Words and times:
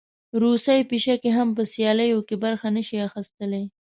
روسۍ 0.43 0.79
پیشکې 0.89 1.31
هم 1.37 1.47
په 1.57 1.63
سیالیو 1.73 2.19
کې 2.27 2.35
برخه 2.43 2.67
نه 2.75 2.81
شي 2.87 2.97
اخیستلی. 3.07 3.63